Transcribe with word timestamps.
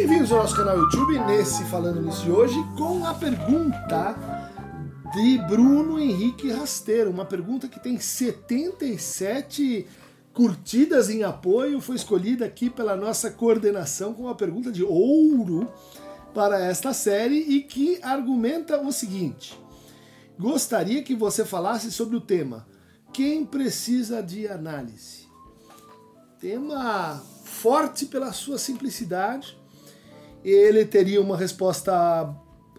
Bem-vindos 0.00 0.32
ao 0.32 0.38
nosso 0.38 0.56
canal 0.56 0.78
YouTube, 0.78 1.18
nesse 1.26 1.62
Falando 1.64 2.00
Nisso 2.00 2.24
de 2.24 2.30
hoje, 2.30 2.56
com 2.74 3.04
a 3.04 3.12
pergunta 3.12 4.16
de 5.12 5.36
Bruno 5.46 6.00
Henrique 6.00 6.50
Rasteiro. 6.50 7.10
Uma 7.10 7.26
pergunta 7.26 7.68
que 7.68 7.78
tem 7.78 8.00
77 8.00 9.86
curtidas 10.32 11.10
em 11.10 11.22
apoio, 11.22 11.82
foi 11.82 11.96
escolhida 11.96 12.46
aqui 12.46 12.70
pela 12.70 12.96
nossa 12.96 13.30
coordenação 13.30 14.14
com 14.14 14.22
uma 14.22 14.34
pergunta 14.34 14.72
de 14.72 14.82
ouro 14.82 15.70
para 16.32 16.58
esta 16.58 16.94
série 16.94 17.36
e 17.36 17.60
que 17.60 18.00
argumenta 18.02 18.80
o 18.80 18.90
seguinte: 18.90 19.54
Gostaria 20.38 21.02
que 21.02 21.14
você 21.14 21.44
falasse 21.44 21.92
sobre 21.92 22.16
o 22.16 22.22
tema 22.22 22.66
Quem 23.12 23.44
precisa 23.44 24.22
de 24.22 24.48
análise? 24.48 25.28
Tema 26.40 27.22
forte 27.44 28.06
pela 28.06 28.32
sua 28.32 28.56
simplicidade. 28.56 29.59
Ele 30.44 30.84
teria 30.84 31.20
uma 31.20 31.36
resposta 31.36 32.34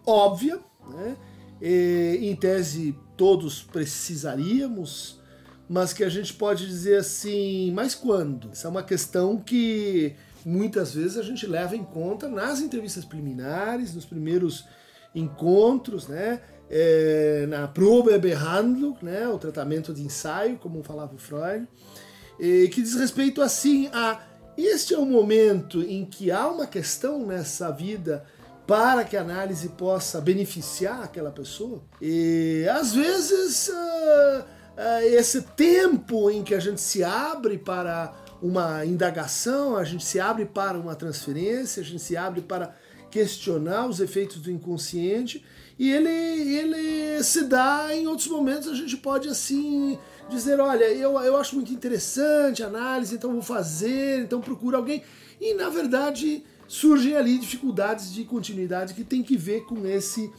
óbvia, 0.06 0.60
né? 0.90 1.16
E, 1.62 2.20
em 2.22 2.36
tese 2.36 2.98
todos 3.16 3.62
precisaríamos, 3.62 5.22
mas 5.70 5.94
que 5.94 6.04
a 6.04 6.10
gente 6.10 6.34
pode 6.34 6.66
dizer 6.66 6.98
assim, 6.98 7.72
mas 7.72 7.94
quando? 7.94 8.50
Essa 8.52 8.68
é 8.68 8.72
uma 8.72 8.84
questão 8.84 9.38
que 9.38 10.16
muitas 10.44 10.94
vezes 10.96 11.18
a 11.18 11.22
gente 11.22 11.46
leva 11.46 11.76
em 11.76 11.84
conta 11.84 12.28
nas 12.28 12.60
entrevistas 12.62 13.06
preliminares, 13.06 13.94
nos 13.94 14.06
primeiros 14.06 14.66
encontros, 15.14 16.08
né? 16.08 16.42
É, 16.70 17.46
na 17.48 17.68
Probebehandlung, 17.68 18.96
né? 19.02 19.28
o 19.28 19.38
tratamento 19.38 19.94
de 19.94 20.02
ensaio, 20.02 20.58
como 20.58 20.82
falava 20.82 21.14
o 21.14 21.18
Freud, 21.18 21.68
e 22.40 22.70
que 22.70 22.82
diz 22.82 22.96
respeito 22.96 23.42
assim 23.42 23.90
a 23.94 24.20
este 24.66 24.94
é 24.94 24.98
o 24.98 25.06
momento 25.06 25.82
em 25.82 26.06
que 26.06 26.32
há 26.32 26.48
uma 26.48 26.68
questão 26.68 27.26
nessa 27.26 27.72
vida 27.72 28.26
para 28.68 29.04
que 29.04 29.18
a 29.18 29.22
análise 29.22 29.70
possa 29.70 30.22
beneficiar 30.22 31.04
aquela 31.04 31.32
pessoa. 31.32 31.82
E 32.02 32.66
às 32.72 32.94
vezes 32.94 33.68
uh, 33.68 34.42
uh, 34.42 35.04
esse 35.04 35.42
tempo 35.42 36.30
em 36.30 36.44
que 36.44 36.54
a 36.54 36.60
gente 36.60 36.80
se 36.80 37.04
abre 37.04 37.58
para 37.58 38.14
uma 38.42 38.86
indagação, 38.86 39.76
a 39.76 39.84
gente 39.84 40.04
se 40.04 40.20
abre 40.20 40.46
para 40.46 40.78
uma 40.78 40.96
transferência, 40.96 41.82
a 41.82 41.86
gente 41.86 42.02
se 42.02 42.16
abre 42.18 42.42
para 42.42 42.76
questionar 43.10 43.88
os 43.88 44.00
efeitos 44.00 44.38
do 44.38 44.50
inconsciente 44.50 45.46
e 45.78 45.92
ele, 45.92 46.10
ele 46.10 47.24
se 47.24 47.44
dá 47.44 47.90
em 47.94 48.08
outros 48.08 48.28
momentos 48.28 48.70
a 48.70 48.76
gente 48.76 48.96
pode 48.96 49.28
assim 49.28 50.00
dizer 50.32 50.60
olha 50.60 50.86
eu, 50.86 51.20
eu 51.20 51.38
acho 51.38 51.56
muito 51.56 51.72
interessante 51.74 52.64
a 52.64 52.68
análise 52.68 53.16
então 53.16 53.32
vou 53.32 53.42
fazer 53.42 54.22
então 54.22 54.42
procura 54.42 54.78
alguém 54.78 55.04
e 55.40 55.54
na 55.54 55.70
verdade 55.70 56.44
surgem 56.68 57.16
ali 57.16 57.38
dificuldades 57.38 58.14
de 58.14 58.24
continuidade 58.24 58.94
que 58.94 59.04
tem 59.04 59.22
que 59.22 59.38
ver 59.38 59.66
com 59.66 59.86
esse 59.86 60.32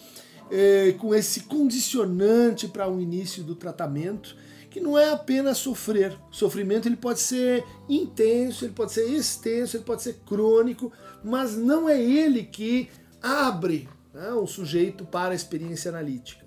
eh, 0.50 0.94
com 0.98 1.14
esse 1.14 1.40
condicionante 1.40 2.68
para 2.68 2.88
o 2.88 2.96
um 2.96 3.00
início 3.00 3.42
do 3.42 3.54
tratamento 3.54 4.36
que 4.72 4.80
não 4.80 4.96
é 4.96 5.10
apenas 5.10 5.58
sofrer. 5.58 6.18
O 6.30 6.34
sofrimento 6.34 6.88
ele 6.88 6.96
pode 6.96 7.20
ser 7.20 7.62
intenso, 7.88 8.64
ele 8.64 8.72
pode 8.72 8.92
ser 8.92 9.06
extenso, 9.06 9.76
ele 9.76 9.84
pode 9.84 10.00
ser 10.00 10.20
crônico, 10.26 10.90
mas 11.22 11.54
não 11.54 11.86
é 11.86 12.02
ele 12.02 12.42
que 12.42 12.88
abre 13.22 13.86
né, 14.14 14.32
um 14.32 14.46
sujeito 14.46 15.04
para 15.04 15.32
a 15.32 15.34
experiência 15.34 15.90
analítica. 15.90 16.42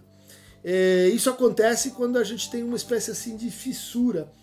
É, 0.67 1.09
isso 1.09 1.29
acontece 1.29 1.91
quando 1.91 2.17
a 2.17 2.23
gente 2.23 2.49
tem 2.49 2.63
uma 2.63 2.75
espécie 2.75 3.11
assim 3.11 3.37
de 3.37 3.51
fissura, 3.51 4.33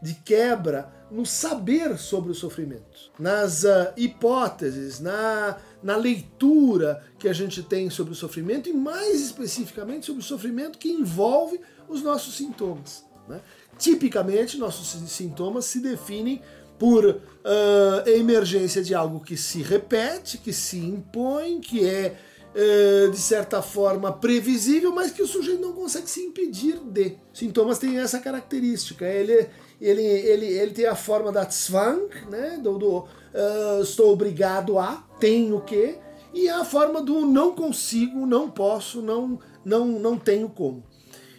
de 0.00 0.14
quebra 0.14 0.92
no 1.10 1.26
saber 1.26 1.98
sobre 1.98 2.30
o 2.30 2.34
sofrimento, 2.34 3.10
nas 3.18 3.64
uh, 3.64 3.92
hipóteses, 3.96 5.00
na, 5.00 5.58
na 5.82 5.96
leitura 5.96 7.04
que 7.18 7.28
a 7.28 7.32
gente 7.32 7.64
tem 7.64 7.90
sobre 7.90 8.12
o 8.12 8.16
sofrimento 8.16 8.68
e 8.68 8.72
mais 8.72 9.20
especificamente 9.20 10.06
sobre 10.06 10.22
o 10.22 10.24
sofrimento 10.24 10.78
que 10.78 10.88
envolve 10.88 11.60
os 11.88 12.00
nossos 12.00 12.36
sintomas. 12.36 13.04
Né? 13.28 13.40
Tipicamente, 13.76 14.56
nossos 14.58 14.88
sintomas 15.10 15.64
se 15.64 15.80
definem 15.80 16.40
por 16.78 17.04
uh, 17.04 18.08
emergência 18.08 18.82
de 18.82 18.94
algo 18.94 19.20
que 19.20 19.36
se 19.36 19.62
repete, 19.62 20.38
que 20.38 20.52
se 20.52 20.78
impõe, 20.78 21.60
que 21.60 21.84
é 21.84 22.16
de 23.10 23.18
certa 23.18 23.62
forma 23.62 24.12
previsível, 24.12 24.92
mas 24.94 25.10
que 25.10 25.22
o 25.22 25.26
sujeito 25.26 25.62
não 25.62 25.72
consegue 25.72 26.08
se 26.08 26.20
impedir 26.20 26.78
de. 26.80 27.16
Sintomas 27.32 27.78
têm 27.78 27.98
essa 27.98 28.18
característica. 28.18 29.06
Ele, 29.06 29.48
ele, 29.80 30.02
ele, 30.02 30.46
ele 30.46 30.70
tem 30.72 30.86
a 30.86 30.94
forma 30.94 31.32
da 31.32 31.44
Zwang, 31.44 32.08
né? 32.30 32.58
do, 32.62 32.78
do 32.78 32.98
uh, 32.98 33.82
estou 33.82 34.12
obrigado 34.12 34.78
a, 34.78 35.06
tenho 35.18 35.60
que, 35.62 35.96
e 36.34 36.48
a 36.48 36.64
forma 36.64 37.00
do 37.00 37.26
não 37.26 37.54
consigo, 37.54 38.26
não 38.26 38.50
posso, 38.50 39.00
não, 39.00 39.38
não, 39.64 39.86
não 39.86 40.18
tenho 40.18 40.48
como. 40.48 40.84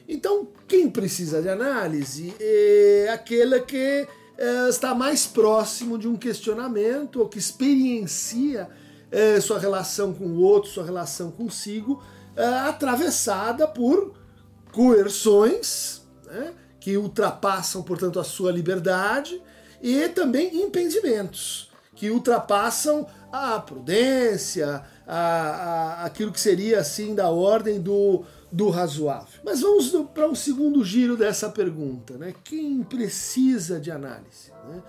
Então, 0.07 0.47
quem 0.67 0.89
precisa 0.89 1.41
de 1.41 1.49
análise 1.49 2.33
é 2.39 3.09
aquele 3.11 3.59
que 3.61 4.07
é, 4.37 4.69
está 4.69 4.93
mais 4.93 5.25
próximo 5.25 5.97
de 5.97 6.07
um 6.07 6.15
questionamento 6.15 7.19
ou 7.19 7.29
que 7.29 7.39
experiencia 7.39 8.69
é, 9.13 9.39
sua 9.39 9.59
relação 9.59 10.11
com 10.11 10.25
o 10.25 10.41
outro, 10.41 10.71
sua 10.71 10.83
relação 10.83 11.29
consigo, 11.29 12.03
é, 12.35 12.43
atravessada 12.43 13.67
por 13.67 14.15
coerções 14.71 16.01
né, 16.25 16.51
que 16.79 16.97
ultrapassam, 16.97 17.83
portanto, 17.83 18.19
a 18.19 18.23
sua 18.23 18.51
liberdade 18.51 19.39
e 19.81 20.09
também 20.09 20.63
impedimentos 20.63 21.69
que 21.95 22.09
ultrapassam 22.09 23.05
a 23.31 23.59
prudência, 23.59 24.83
a, 25.07 25.17
a, 25.17 26.05
aquilo 26.05 26.31
que 26.31 26.39
seria 26.39 26.79
assim 26.79 27.13
da 27.13 27.29
ordem 27.29 27.79
do 27.79 28.25
do 28.51 28.69
razoável. 28.69 29.41
Mas 29.43 29.61
vamos 29.61 29.89
para 30.13 30.29
um 30.29 30.35
segundo 30.35 30.83
giro 30.83 31.17
dessa 31.17 31.49
pergunta, 31.49 32.19
né? 32.19 32.35
Quem 32.43 32.83
precisa 32.83 33.79
de 33.79 33.89
análise? 33.89 34.51
Né? 34.69 34.83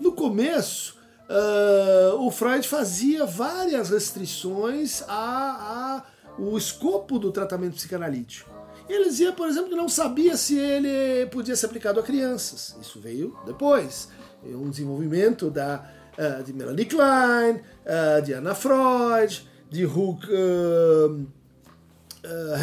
No 0.00 0.12
começo, 0.12 0.96
uh, 1.30 2.26
o 2.26 2.30
Freud 2.30 2.66
fazia 2.66 3.24
várias 3.24 3.90
restrições 3.90 5.02
a, 5.08 6.02
a 6.04 6.04
o 6.38 6.56
escopo 6.56 7.18
do 7.18 7.30
tratamento 7.30 7.74
psicanalítico. 7.74 8.50
Ele 8.88 9.04
dizia, 9.04 9.32
por 9.32 9.48
exemplo, 9.48 9.70
que 9.70 9.76
não 9.76 9.88
sabia 9.88 10.36
se 10.36 10.58
ele 10.58 11.26
podia 11.26 11.54
ser 11.54 11.66
aplicado 11.66 12.00
a 12.00 12.02
crianças. 12.02 12.76
Isso 12.80 12.98
veio 12.98 13.38
depois. 13.46 14.08
É 14.44 14.56
um 14.56 14.68
desenvolvimento 14.68 15.48
da, 15.50 15.88
uh, 16.18 16.42
de 16.42 16.52
Melanie 16.52 16.86
Klein, 16.86 17.56
uh, 17.60 18.22
de 18.22 18.34
Anna 18.34 18.54
Freud, 18.54 19.48
de 19.70 19.84
uh, 19.84 21.26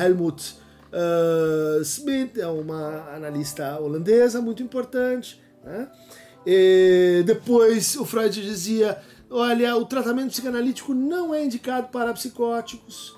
Helmut 0.01 0.57
Smith, 1.83 2.37
é 2.37 2.47
uma 2.47 3.13
analista 3.13 3.79
holandesa 3.79 4.41
muito 4.41 4.61
importante. 4.63 5.41
Né? 5.63 5.87
E 6.49 7.23
depois 7.25 7.97
o 7.97 8.05
Freud 8.05 8.41
dizia: 8.41 8.97
olha, 9.29 9.75
o 9.75 9.83
tratamento 9.83 10.29
psicanalítico 10.29 10.93
não 10.93 11.35
é 11.35 11.43
indicado 11.43 11.89
para 11.89 12.13
psicóticos. 12.13 13.13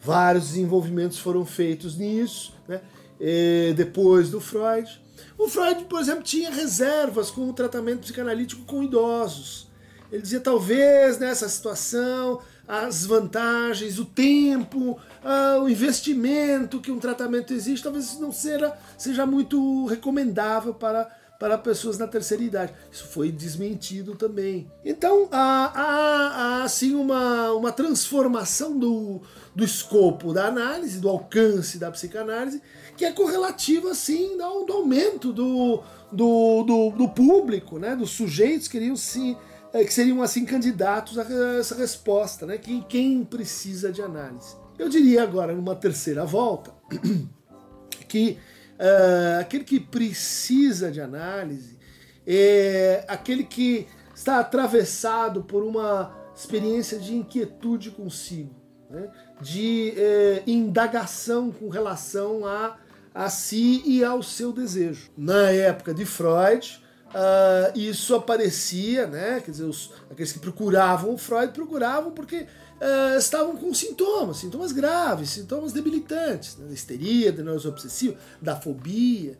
Vários 0.00 0.48
desenvolvimentos 0.48 1.18
foram 1.18 1.44
feitos 1.44 1.98
nisso, 1.98 2.54
né? 2.66 2.80
E 3.20 3.74
depois 3.76 4.30
do 4.30 4.40
Freud. 4.40 4.88
O 5.36 5.48
Freud, 5.48 5.84
por 5.84 6.00
exemplo, 6.00 6.22
tinha 6.22 6.50
reservas 6.50 7.30
com 7.30 7.46
o 7.50 7.52
tratamento 7.52 8.00
psicanalítico 8.00 8.64
com 8.64 8.82
idosos. 8.82 9.68
Ele 10.10 10.22
dizia, 10.22 10.40
talvez 10.40 11.18
nessa 11.18 11.48
situação 11.50 12.40
as 12.66 13.04
vantagens, 13.04 13.98
o 13.98 14.04
tempo, 14.06 14.98
uh, 15.22 15.62
o 15.62 15.68
investimento 15.68 16.80
que 16.80 16.90
um 16.90 16.98
tratamento 16.98 17.52
existe, 17.52 17.82
talvez 17.82 18.18
não 18.18 18.32
seja, 18.32 18.72
seja 18.96 19.26
muito 19.26 19.84
recomendável 19.86 20.72
para, 20.72 21.10
para 21.42 21.58
pessoas 21.58 21.98
na 21.98 22.06
terceira 22.06 22.44
idade. 22.44 22.72
Isso 22.88 23.08
foi 23.08 23.32
desmentido 23.32 24.14
também. 24.14 24.70
Então 24.84 25.26
há, 25.32 25.72
há, 25.74 26.28
há 26.28 26.62
assim 26.62 26.94
uma, 26.94 27.50
uma 27.50 27.72
transformação 27.72 28.78
do, 28.78 29.20
do 29.52 29.64
escopo 29.64 30.32
da 30.32 30.46
análise, 30.46 31.00
do 31.00 31.08
alcance 31.08 31.78
da 31.78 31.90
psicanálise, 31.90 32.62
que 32.96 33.04
é 33.04 33.10
correlativa 33.10 33.90
assim 33.90 34.40
ao, 34.40 34.64
do 34.64 34.72
aumento 34.72 35.32
do, 35.32 35.82
do, 36.12 36.62
do, 36.62 36.90
do 36.90 37.08
público, 37.08 37.76
né, 37.76 37.96
dos 37.96 38.10
sujeitos 38.10 38.68
que 38.68 38.78
queriam 38.78 38.94
se 38.94 39.36
é, 39.72 39.82
que 39.82 39.92
seriam 39.92 40.22
assim 40.22 40.44
candidatos 40.44 41.18
a 41.18 41.24
essa 41.58 41.74
resposta, 41.74 42.46
né? 42.46 42.56
Quem, 42.56 42.82
quem 42.82 43.24
precisa 43.24 43.90
de 43.90 44.00
análise. 44.00 44.54
Eu 44.78 44.88
diria 44.88 45.24
agora, 45.24 45.52
numa 45.52 45.74
terceira 45.74 46.24
volta, 46.24 46.72
que 48.06 48.38
uh, 48.82 49.40
aquele 49.40 49.64
que 49.64 49.78
precisa 49.78 50.90
de 50.90 51.00
análise 51.00 51.78
é 52.26 53.04
aquele 53.08 53.44
que 53.44 53.86
está 54.14 54.40
atravessado 54.40 55.42
por 55.42 55.62
uma 55.62 56.14
experiência 56.34 56.98
de 56.98 57.14
inquietude 57.14 57.90
consigo, 57.90 58.54
né? 58.90 59.10
de 59.40 59.92
eh, 59.96 60.42
indagação 60.46 61.50
com 61.50 61.68
relação 61.68 62.46
a, 62.46 62.76
a 63.14 63.28
si 63.28 63.82
e 63.84 64.04
ao 64.04 64.22
seu 64.22 64.52
desejo. 64.52 65.10
Na 65.16 65.50
época 65.50 65.92
de 65.92 66.04
Freud, 66.04 66.82
uh, 67.08 67.78
isso 67.78 68.14
aparecia, 68.14 69.06
né? 69.06 69.40
Quer 69.44 69.50
dizer, 69.50 69.64
os, 69.64 69.92
aqueles 70.10 70.32
que 70.32 70.38
procuravam 70.38 71.14
o 71.14 71.18
Freud 71.18 71.52
procuravam 71.52 72.12
porque 72.12 72.46
uh, 72.82 73.16
estavam 73.16 73.56
com 73.56 73.72
sintomas, 73.72 74.38
sintomas 74.38 74.72
graves, 74.72 75.30
sintomas 75.30 75.72
debilitantes, 75.72 76.56
né? 76.56 76.66
da 76.66 76.74
histeria, 76.74 77.32
da 77.32 77.52
obsessiva, 77.52 78.16
da 78.40 78.56
fobia. 78.56 79.38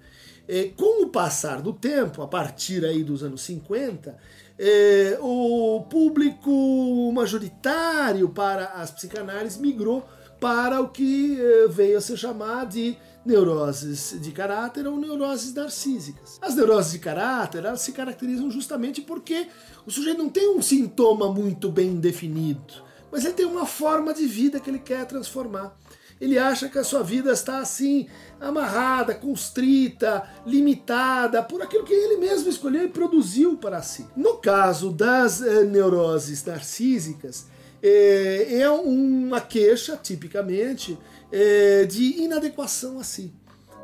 E, 0.48 0.66
com 0.76 1.04
o 1.04 1.08
passar 1.08 1.60
do 1.60 1.72
tempo, 1.72 2.22
a 2.22 2.28
partir 2.28 2.84
aí 2.84 3.02
dos 3.02 3.22
anos 3.22 3.42
50, 3.42 4.16
eh, 4.58 5.18
o 5.20 5.84
público 5.88 7.10
majoritário 7.12 8.28
para 8.28 8.66
as 8.66 8.90
psicanálises 8.90 9.58
migrou 9.58 10.06
para 10.40 10.80
o 10.80 10.88
que 10.88 11.38
eh, 11.40 11.68
veio 11.68 11.96
a 11.96 12.00
ser 12.00 12.16
chamado 12.16 12.70
de 12.70 12.96
neuroses 13.24 14.16
de 14.20 14.32
caráter 14.32 14.86
ou 14.86 14.96
neuroses 14.96 15.54
narcísicas. 15.54 16.38
As 16.42 16.56
neuroses 16.56 16.92
de 16.92 16.98
caráter 16.98 17.64
elas 17.64 17.80
se 17.80 17.92
caracterizam 17.92 18.50
justamente 18.50 19.00
porque 19.00 19.46
o 19.86 19.90
sujeito 19.90 20.18
não 20.18 20.28
tem 20.28 20.48
um 20.48 20.60
sintoma 20.60 21.32
muito 21.32 21.70
bem 21.70 21.94
definido, 21.96 22.84
mas 23.12 23.26
ele 23.26 23.34
tem 23.34 23.44
uma 23.44 23.66
forma 23.66 24.14
de 24.14 24.26
vida 24.26 24.58
que 24.58 24.70
ele 24.70 24.78
quer 24.78 25.04
transformar. 25.04 25.78
Ele 26.18 26.38
acha 26.38 26.68
que 26.68 26.78
a 26.78 26.84
sua 26.84 27.02
vida 27.02 27.32
está 27.32 27.58
assim, 27.58 28.06
amarrada, 28.40 29.14
constrita, 29.14 30.22
limitada 30.46 31.42
por 31.42 31.60
aquilo 31.60 31.84
que 31.84 31.92
ele 31.92 32.16
mesmo 32.16 32.48
escolheu 32.48 32.84
e 32.84 32.88
produziu 32.88 33.56
para 33.56 33.82
si. 33.82 34.06
No 34.16 34.38
caso 34.38 34.90
das 34.90 35.42
eh, 35.42 35.64
neuroses 35.64 36.44
narcísicas, 36.44 37.46
eh, 37.82 38.60
é 38.60 38.70
uma 38.70 39.40
queixa, 39.40 39.98
tipicamente, 40.00 40.96
é, 41.30 41.84
de 41.86 42.22
inadequação 42.22 43.00
a 43.00 43.04
si. 43.04 43.32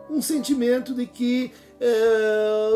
Um 0.08 0.22
sentimento 0.22 0.94
de 0.94 1.06
que 1.06 1.52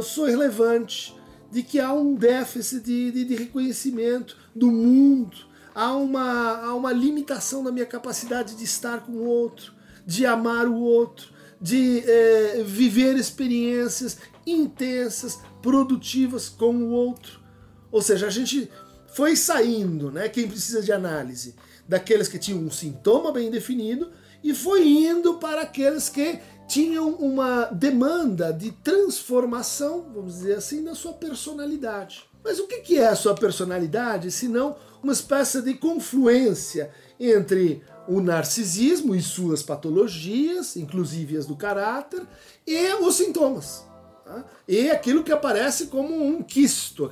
sou 0.03 0.29
irrelevante, 0.29 1.15
de 1.51 1.63
que 1.63 1.81
há 1.81 1.93
um 1.93 2.15
déficit 2.15 2.85
de, 2.85 3.11
de, 3.11 3.25
de 3.25 3.35
reconhecimento 3.35 4.37
do 4.55 4.71
mundo, 4.71 5.37
há 5.75 5.95
uma, 5.95 6.67
há 6.67 6.75
uma 6.75 6.93
limitação 6.93 7.63
na 7.63 7.73
minha 7.73 7.87
capacidade 7.87 8.55
de 8.55 8.65
estar 8.65 9.01
com 9.01 9.13
o 9.13 9.25
outro, 9.25 9.73
de 10.07 10.27
amar 10.27 10.67
o 10.67 10.81
outro, 10.81 11.31
de 11.61 12.01
é, 12.07 12.63
viver 12.65 13.17
experiências 13.17 14.19
intensas, 14.47 15.39
produtivas 15.61 16.49
com 16.49 16.75
o 16.75 16.91
outro. 16.91 17.41
Ou 17.91 18.03
seja, 18.03 18.27
a 18.27 18.31
gente 18.31 18.71
foi 19.15 19.37
saindo, 19.37 20.11
né, 20.11 20.29
quem 20.29 20.49
precisa 20.49 20.83
de 20.83 20.91
análise, 20.91 21.55
daqueles 21.89 22.29
que 22.29 22.39
tinham 22.39 22.61
um 22.61 22.71
sintoma 22.71 23.31
bem 23.31 23.51
definido 23.51 24.11
e 24.43 24.55
foi 24.55 24.87
indo 24.89 25.35
para 25.35 25.63
aqueles 25.63 26.09
que 26.09 26.41
tinham 26.67 27.11
uma 27.11 27.67
demanda 27.67 28.53
de 28.53 28.73
transformação, 28.73 30.11
vamos 30.13 30.35
dizer 30.35 30.57
assim, 30.57 30.81
na 30.81 30.95
sua 30.95 31.13
personalidade. 31.13 32.25
Mas 32.45 32.59
o 32.59 32.67
que 32.67 32.99
é 32.99 33.07
a 33.07 33.17
sua 33.17 33.35
personalidade 33.35 34.31
se 34.31 34.49
não 34.49 34.77
uma 35.03 35.13
espécie 35.13 35.63
de 35.63 35.75
confluência 35.75 36.91
entre 37.19 37.83
o 38.09 38.21
narcisismo 38.21 39.15
e 39.15 39.23
suas 39.23 39.63
patologias, 39.63 40.77
inclusive 40.77 41.37
as 41.37 41.47
do 41.47 41.57
caráter, 41.57 42.23
e 42.67 42.95
os 42.95 43.15
sintomas? 43.15 43.87
Tá? 44.25 44.45
E 44.67 44.91
aquilo 44.91 45.23
que 45.23 45.33
aparece 45.33 45.87
como 45.87 46.15
um 46.15 46.43
quisto, 46.43 47.09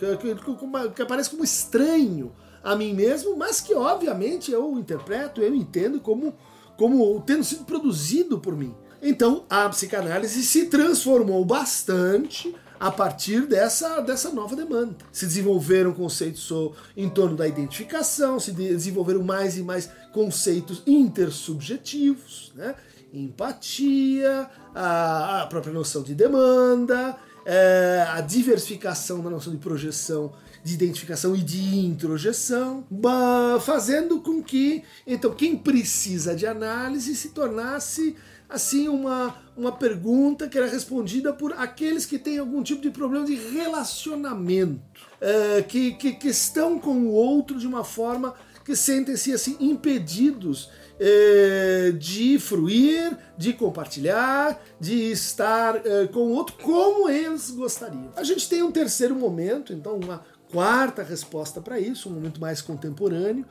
que 0.94 1.02
aparece 1.02 1.30
como 1.30 1.44
estranho 1.44 2.32
a 2.62 2.76
mim 2.76 2.92
mesmo, 2.92 3.36
mas 3.36 3.60
que 3.60 3.74
obviamente 3.74 4.52
eu 4.52 4.78
interpreto, 4.78 5.40
eu 5.40 5.54
entendo 5.54 6.00
como 6.00 6.34
como 6.76 7.20
tendo 7.20 7.44
sido 7.44 7.64
produzido 7.64 8.38
por 8.38 8.56
mim. 8.56 8.74
Então 9.02 9.44
a 9.50 9.68
psicanálise 9.68 10.42
se 10.42 10.66
transformou 10.66 11.44
bastante 11.44 12.54
a 12.80 12.90
partir 12.90 13.46
dessa, 13.46 14.00
dessa 14.00 14.30
nova 14.30 14.56
demanda. 14.56 14.96
Se 15.12 15.26
desenvolveram 15.26 15.92
conceitos 15.92 16.50
em 16.96 17.10
torno 17.10 17.36
da 17.36 17.46
identificação, 17.46 18.40
se 18.40 18.52
desenvolveram 18.52 19.22
mais 19.22 19.58
e 19.58 19.62
mais 19.62 19.90
conceitos 20.14 20.82
intersubjetivos, 20.86 22.52
né? 22.54 22.74
empatia, 23.12 24.48
a, 24.74 25.42
a 25.42 25.46
própria 25.46 25.72
noção 25.72 26.02
de 26.02 26.14
demanda, 26.14 27.16
é, 27.44 28.06
a 28.08 28.20
diversificação 28.22 29.20
da 29.20 29.28
noção 29.28 29.52
de 29.52 29.58
projeção 29.58 30.32
de 30.62 30.74
identificação 30.74 31.34
e 31.34 31.38
de 31.38 31.78
introjeção, 31.78 32.84
fazendo 33.62 34.20
com 34.20 34.42
que 34.42 34.84
então 35.06 35.32
quem 35.32 35.56
precisa 35.56 36.34
de 36.34 36.46
análise 36.46 37.16
se 37.16 37.30
tornasse 37.30 38.14
assim 38.50 38.88
uma, 38.88 39.36
uma 39.56 39.72
pergunta 39.72 40.48
que 40.48 40.58
era 40.58 40.66
respondida 40.66 41.32
por 41.32 41.52
aqueles 41.52 42.04
que 42.04 42.18
têm 42.18 42.38
algum 42.38 42.62
tipo 42.62 42.82
de 42.82 42.90
problema 42.90 43.24
de 43.24 43.34
relacionamento, 43.34 44.80
é, 45.20 45.62
que, 45.62 45.92
que, 45.92 46.12
que 46.12 46.28
estão 46.28 46.78
com 46.78 46.96
o 47.06 47.12
outro 47.12 47.58
de 47.58 47.66
uma 47.66 47.84
forma 47.84 48.34
que 48.64 48.76
sentem-se 48.76 49.32
assim 49.32 49.56
impedidos 49.58 50.70
é, 50.98 51.92
de 51.92 52.38
fruir, 52.38 53.16
de 53.36 53.54
compartilhar, 53.54 54.60
de 54.78 55.10
estar 55.10 55.84
é, 55.86 56.06
com 56.08 56.20
o 56.20 56.32
outro 56.32 56.56
como 56.62 57.08
eles 57.08 57.50
gostariam. 57.50 58.12
A 58.14 58.22
gente 58.22 58.48
tem 58.48 58.62
um 58.62 58.70
terceiro 58.70 59.14
momento, 59.14 59.72
então 59.72 59.96
uma 59.96 60.22
quarta 60.52 61.02
resposta 61.02 61.60
para 61.60 61.80
isso, 61.80 62.08
um 62.08 62.12
momento 62.12 62.40
mais 62.40 62.60
contemporâneo, 62.60 63.46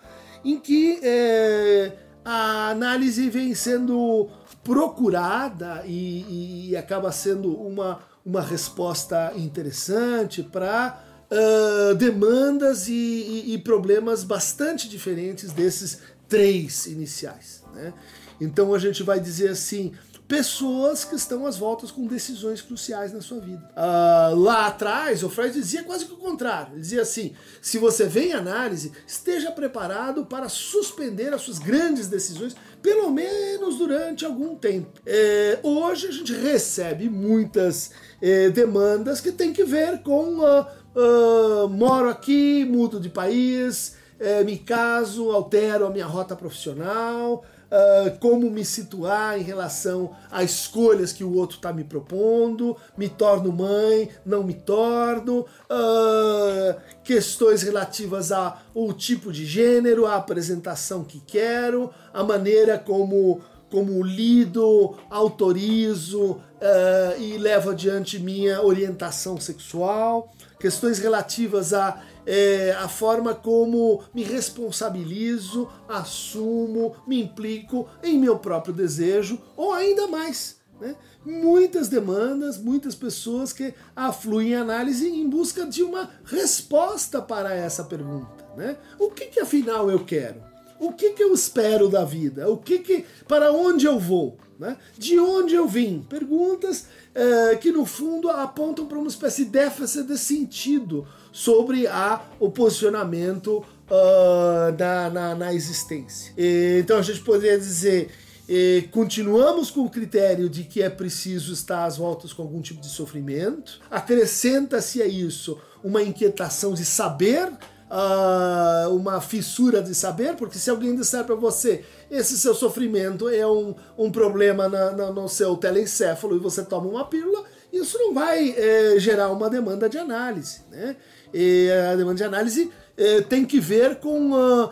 em 0.46 0.60
que 0.60 1.00
é, 1.02 1.94
a 2.24 2.70
análise 2.70 3.30
vem 3.30 3.56
sendo 3.56 4.30
procurada 4.64 5.84
e, 5.86 6.70
e 6.70 6.78
acaba 6.78 7.12
sendo 7.12 7.54
uma, 7.54 8.00
uma 8.26 8.42
resposta 8.42 9.34
interessante 9.36 10.44
para 10.44 11.02
uh, 11.32 11.96
demandas 11.96 12.88
e, 12.88 12.94
e, 12.94 13.54
e, 13.54 13.58
problemas 13.58 14.24
bastante 14.24 14.90
diferentes 14.90 15.52
desses 15.52 16.00
três 16.28 16.86
iniciais. 16.86 17.64
Né? 17.74 17.94
Então 18.40 18.74
a 18.74 18.80
gente 18.80 19.04
vai 19.04 19.20
dizer 19.20 19.50
assim: 19.50 19.94
pessoas 20.30 21.04
que 21.04 21.16
estão 21.16 21.48
às 21.48 21.58
voltas 21.58 21.90
com 21.90 22.06
decisões 22.06 22.62
cruciais 22.62 23.12
na 23.12 23.20
sua 23.20 23.40
vida. 23.40 23.68
Uh, 23.76 24.36
lá 24.36 24.68
atrás, 24.68 25.24
o 25.24 25.30
Freud 25.30 25.52
dizia 25.52 25.84
quase 25.84 26.06
que 26.06 26.14
o 26.14 26.18
contrário. 26.18 26.74
Ele 26.74 26.82
dizia 26.82 27.02
assim: 27.02 27.34
se 27.60 27.80
você 27.80 28.06
vem 28.06 28.32
análise, 28.32 28.92
esteja 29.08 29.52
preparado 29.52 30.24
para 30.28 30.48
suspender 30.48 31.34
as 31.34 31.42
suas 31.42 31.58
grandes 31.58 32.08
decisões, 32.08 32.56
pelo 32.80 33.10
menos 33.10 33.80
durante 33.80 34.24
algum 34.24 34.56
tempo. 34.56 35.02
É, 35.04 35.58
hoje 35.64 36.08
a 36.08 36.12
gente 36.12 36.32
recebe 36.32 37.10
muitas 37.10 37.90
é, 38.22 38.52
demandas 38.52 39.20
que 39.20 39.32
tem 39.32 39.52
que 39.52 39.64
ver 39.64 40.04
com 40.04 40.42
uh, 40.42 41.66
uh, 41.66 41.68
moro 41.68 42.08
aqui, 42.08 42.64
mudo 42.66 43.00
de 43.00 43.10
país, 43.10 43.96
é, 44.20 44.44
me 44.44 44.60
caso, 44.60 45.32
altero 45.32 45.88
a 45.88 45.90
minha 45.90 46.06
rota 46.06 46.36
profissional 46.36 47.44
uh, 47.72 48.18
como 48.20 48.50
me 48.50 48.66
situar 48.66 49.40
em 49.40 49.44
relação 49.44 50.12
a 50.32 50.44
escolhas 50.44 51.14
que 51.14 51.24
o 51.24 51.36
outro 51.36 51.58
está 51.58 51.72
me 51.72 51.84
propondo, 51.84 52.76
me 52.98 53.10
torno 53.10 53.52
mãe, 53.52 54.10
não 54.26 54.44
me 54.44 54.54
torno, 54.54 55.42
uh, 55.42 56.80
questões 57.04 57.62
relativas 57.62 58.32
ao 58.32 58.94
tipo 58.94 59.32
de 59.32 59.46
gênero, 59.46 60.06
a 60.06 60.16
apresentação 60.16 61.04
que 61.04 61.20
quero, 61.20 61.92
a 62.14 62.24
maneira 62.24 62.78
como 62.78 63.42
como 63.70 64.04
lido, 64.04 64.96
autorizo 65.10 66.32
uh, 66.32 67.20
e 67.20 67.38
levo 67.38 67.70
adiante 67.70 68.18
minha 68.18 68.62
orientação 68.64 69.40
sexual, 69.40 70.34
questões 70.60 70.98
relativas 70.98 71.72
a 71.72 72.02
é, 72.32 72.76
a 72.78 72.88
forma 72.88 73.34
como 73.34 74.04
me 74.14 74.22
responsabilizo, 74.22 75.68
assumo, 75.88 76.96
me 77.08 77.24
implico 77.24 77.90
em 78.04 78.20
meu 78.20 78.38
próprio 78.38 78.72
desejo, 78.72 79.42
ou 79.58 79.74
ainda 79.74 80.06
mais. 80.06 80.58
Né? 80.80 80.96
Muitas 81.26 81.90
demandas, 81.90 82.60
muitas 82.60 82.94
pessoas 82.94 83.52
que 83.52 83.74
afluem 83.96 84.50
em 84.50 84.56
análise 84.56 85.10
em 85.10 85.28
busca 85.28 85.66
de 85.66 85.82
uma 85.82 86.08
resposta 86.24 87.20
para 87.20 87.56
essa 87.56 87.84
pergunta. 87.84 88.46
Né? 88.56 88.78
O 89.00 89.10
que, 89.10 89.26
que 89.26 89.40
afinal 89.40 89.90
eu 89.90 90.06
quero? 90.06 90.48
O 90.80 90.94
que, 90.94 91.10
que 91.10 91.24
eu 91.24 91.34
espero 91.34 91.90
da 91.90 92.06
vida? 92.06 92.48
O 92.48 92.58
que, 92.58 92.78
que 92.78 93.06
para 93.28 93.52
onde 93.52 93.88
eu 93.88 93.98
vou? 93.98 94.38
Né? 94.60 94.78
De 94.98 95.20
onde 95.20 95.56
eu 95.56 95.68
vim? 95.68 96.06
Perguntas 96.08 96.86
é, 97.16 97.56
que 97.56 97.72
no 97.72 97.86
fundo 97.86 98.30
apontam 98.30 98.86
para 98.86 98.98
uma 98.98 99.08
espécie 99.08 99.46
de 99.46 99.52
déficit 99.52 100.04
de 100.04 100.18
sentido 100.18 101.08
sobre 101.40 101.88
a, 101.88 102.22
o 102.38 102.52
posicionamento 102.52 103.64
uh, 103.90 104.78
na, 104.78 105.10
na, 105.10 105.36
na, 105.36 105.54
existência. 105.54 106.34
E, 106.38 106.80
então 106.82 106.98
a 106.98 107.02
gente 107.02 107.22
poderia 107.22 107.58
dizer. 107.58 108.10
E 108.50 108.90
continuamos 108.92 109.72
com 109.72 109.82
o 109.82 109.90
critério 109.90 110.50
de 110.50 110.66
que 110.66 110.82
é 110.82 110.90
preciso 110.90 111.54
estar 111.54 111.86
às 111.86 111.96
voltas 111.96 112.34
com 112.34 112.42
algum 112.42 112.62
tipo 112.62 112.82
de 112.82 112.90
sofrimento. 112.90 113.80
Acrescenta-se 113.90 115.02
a 115.02 115.08
isso 115.08 115.58
uma 115.82 116.04
inquietação 116.04 116.74
de 116.74 116.84
saber 116.84 117.48
uh, 117.90 118.94
uma 118.94 119.22
fissura 119.22 119.82
de 119.82 119.94
saber, 119.96 120.36
porque 120.36 120.58
se 120.58 120.70
alguém 120.70 120.96
disser 120.96 121.24
para 121.24 121.36
você 121.36 121.86
esse 122.10 122.38
seu 122.38 122.54
sofrimento 122.54 123.30
é 123.30 123.48
um, 123.48 123.76
um 123.98 124.12
problema 124.12 124.68
na, 124.68 124.92
na, 124.92 125.12
no 125.12 125.30
seu 125.30 125.56
telencéfalo 125.56 126.36
e 126.36 126.40
você 126.40 126.64
toma 126.64 126.88
uma 126.88 127.06
pílula, 127.06 127.46
isso 127.72 127.98
não 128.00 128.14
vai 128.14 128.50
é, 128.58 129.00
gerar 129.00 129.30
uma 129.30 129.50
demanda 129.50 129.88
de 129.88 129.98
análise. 129.98 130.62
Né? 130.72 130.96
E 131.34 131.70
a 131.92 131.96
demanda 131.96 132.16
de 132.16 132.24
análise 132.24 132.72
é, 132.98 133.22
tem 133.22 133.46
que 133.46 133.60
ver 133.60 133.96
com 133.98 134.32
uh, 134.32 134.70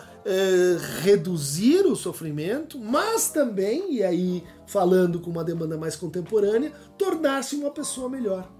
reduzir 1.01 1.85
o 1.85 1.95
sofrimento, 1.95 2.77
mas 2.77 3.29
também, 3.29 3.95
e 3.95 4.03
aí 4.03 4.43
falando 4.65 5.19
com 5.19 5.29
uma 5.29 5.43
demanda 5.43 5.77
mais 5.77 5.95
contemporânea, 5.95 6.73
tornar-se 6.97 7.55
uma 7.55 7.71
pessoa 7.71 8.09
melhor, 8.09 8.51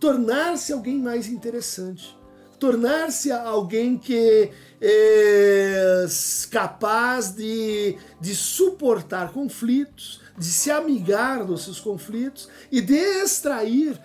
tornar-se 0.00 0.72
alguém 0.72 0.98
mais 0.98 1.28
interessante, 1.28 2.18
tornar-se 2.58 3.30
alguém 3.30 3.96
que 3.96 4.50
é 4.80 6.04
capaz 6.50 7.30
de, 7.30 7.96
de 8.20 8.34
suportar 8.34 9.32
conflitos, 9.32 10.20
de 10.36 10.46
se 10.46 10.70
amigar 10.70 11.44
dos 11.44 11.64
seus 11.64 11.78
conflitos 11.80 12.48
e 12.70 12.80
de 12.80 12.94
extrair 12.94 14.00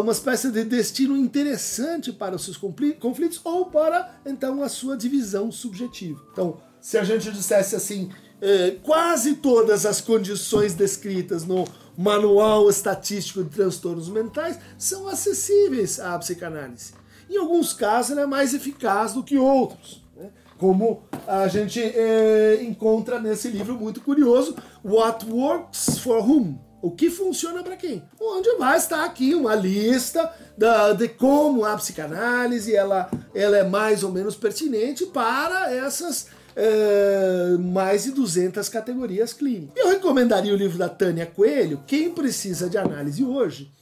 uma 0.00 0.12
espécie 0.12 0.50
de 0.50 0.64
destino 0.64 1.16
interessante 1.16 2.12
para 2.12 2.34
os 2.34 2.44
seus 2.44 2.56
conflitos 2.56 3.40
ou 3.44 3.66
para 3.66 4.18
então 4.24 4.62
a 4.62 4.68
sua 4.68 4.96
divisão 4.96 5.52
subjetiva. 5.52 6.20
Então, 6.32 6.58
se 6.80 6.96
a 6.96 7.04
gente 7.04 7.30
dissesse 7.30 7.76
assim, 7.76 8.10
eh, 8.40 8.76
quase 8.82 9.34
todas 9.36 9.84
as 9.84 10.00
condições 10.00 10.74
descritas 10.74 11.44
no 11.44 11.64
Manual 11.96 12.70
Estatístico 12.70 13.42
de 13.42 13.50
Transtornos 13.50 14.08
Mentais 14.08 14.58
são 14.78 15.08
acessíveis 15.08 15.98
à 15.98 16.16
psicanálise. 16.18 16.92
Em 17.28 17.36
alguns 17.36 17.72
casos, 17.72 18.12
ela 18.12 18.22
é 18.22 18.26
mais 18.26 18.54
eficaz 18.54 19.12
do 19.12 19.22
que 19.22 19.36
outros, 19.36 20.02
né? 20.16 20.30
como 20.56 21.02
a 21.26 21.46
gente 21.48 21.80
eh, 21.80 22.60
encontra 22.62 23.20
nesse 23.20 23.48
livro 23.48 23.74
muito 23.74 24.00
curioso, 24.00 24.56
What 24.84 25.26
Works 25.28 25.98
for 25.98 26.18
Whom? 26.18 26.67
O 26.80 26.92
que 26.92 27.10
funciona 27.10 27.62
para 27.62 27.76
quem? 27.76 28.02
Onde 28.20 28.54
vai 28.56 28.78
estar 28.78 29.04
aqui 29.04 29.34
uma 29.34 29.54
lista 29.54 30.32
da, 30.56 30.92
de 30.92 31.08
como 31.08 31.64
a 31.64 31.76
psicanálise 31.76 32.74
ela, 32.74 33.10
ela 33.34 33.56
é 33.56 33.64
mais 33.64 34.04
ou 34.04 34.12
menos 34.12 34.36
pertinente 34.36 35.04
para 35.06 35.74
essas 35.74 36.28
é, 36.54 37.56
mais 37.58 38.04
de 38.04 38.12
200 38.12 38.68
categorias 38.68 39.32
clínicas. 39.32 39.76
Eu 39.76 39.88
recomendaria 39.88 40.52
o 40.52 40.56
livro 40.56 40.78
da 40.78 40.88
Tânia 40.88 41.26
Coelho, 41.26 41.82
Quem 41.86 42.10
Precisa 42.10 42.68
de 42.68 42.78
Análise 42.78 43.24
Hoje, 43.24 43.72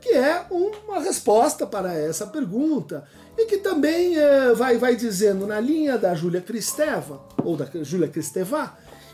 que 0.00 0.10
é 0.10 0.44
uma 0.50 1.00
resposta 1.00 1.66
para 1.66 1.94
essa 1.94 2.26
pergunta 2.26 3.04
e 3.36 3.46
que 3.46 3.58
também 3.58 4.16
é, 4.16 4.52
vai, 4.52 4.76
vai 4.76 4.94
dizendo 4.94 5.46
na 5.46 5.58
linha 5.58 5.96
da 5.96 6.14
Júlia 6.14 6.40
Cristeva, 6.40 7.22
ou 7.42 7.56
da 7.56 7.66
Júlia 7.82 8.08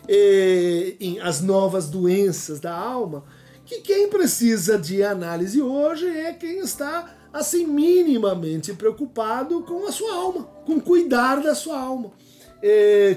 Cristeva, 0.09 0.97
em 1.01 1.21
As 1.21 1.41
Novas 1.43 1.89
Doenças 1.89 2.59
da 2.59 2.75
Alma, 2.75 3.25
que 3.65 3.81
quem 3.83 4.09
precisa 4.09 4.79
de 4.79 5.03
análise 5.03 5.61
hoje 5.61 6.07
é 6.07 6.33
quem 6.33 6.61
está 6.61 7.15
assim 7.31 7.67
minimamente 7.67 8.73
preocupado 8.73 9.63
com 9.63 9.87
a 9.87 9.93
sua 9.93 10.15
alma, 10.15 10.45
com 10.65 10.81
cuidar 10.81 11.43
da 11.43 11.55
sua 11.55 11.79
alma, 11.79 12.11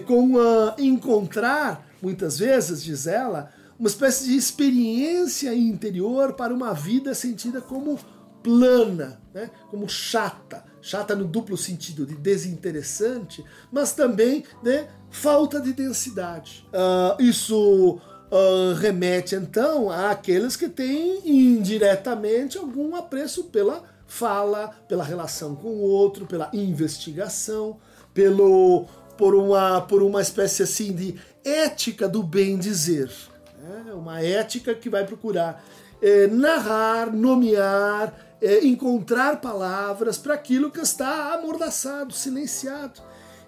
com 0.06 0.36
uh, 0.36 0.74
encontrar, 0.78 1.88
muitas 2.02 2.38
vezes, 2.38 2.84
diz 2.84 3.08
ela, 3.08 3.50
uma 3.80 3.88
espécie 3.88 4.26
de 4.26 4.36
experiência 4.36 5.56
interior 5.56 6.34
para 6.34 6.54
uma 6.54 6.74
vida 6.74 7.16
sentida 7.16 7.62
como 7.62 7.98
plana, 8.44 9.22
né? 9.34 9.50
como 9.70 9.88
chata, 9.88 10.66
chata 10.82 11.16
no 11.16 11.26
duplo 11.26 11.58
sentido 11.58 12.06
de 12.06 12.16
desinteressante, 12.16 13.44
mas 13.72 13.94
também 13.94 14.44
né, 14.64 14.88
falta 15.10 15.60
de 15.60 15.74
densidade. 15.74 16.66
Uh, 16.74 17.22
isso 17.22 18.00
uh, 18.32 18.74
remete 18.80 19.36
então 19.36 19.90
àqueles 19.90 20.56
que 20.56 20.70
têm 20.70 21.22
indiretamente 21.26 22.58
algum 22.58 22.96
apreço 22.96 23.46
pela 23.46 23.84
fala, 24.08 24.70
pela 24.88 25.04
relação 25.04 25.56
com 25.56 25.70
o 25.70 25.82
outro, 25.82 26.26
pela 26.26 26.50
investigação, 26.54 27.78
pelo 28.14 28.86
por 29.18 29.36
uma 29.36 29.82
por 29.82 30.02
uma 30.02 30.22
espécie 30.22 30.64
assim 30.64 30.94
de 30.94 31.16
ética 31.46 32.10
do 32.10 32.24
bem 32.24 32.58
dizer, 32.58 33.12
né? 33.60 33.94
uma 33.94 34.22
ética 34.22 34.74
que 34.74 34.90
vai 34.90 35.06
procurar 35.06 35.64
eh, 36.02 36.28
narrar, 36.28 37.14
nomear, 37.14 38.14
eh, 38.42 38.66
encontrar 38.66 39.40
palavras 39.40 40.18
para 40.18 40.34
aquilo 40.34 40.72
que 40.72 40.80
está 40.80 41.34
amordaçado, 41.34 42.14
silenciado. 42.14 43.02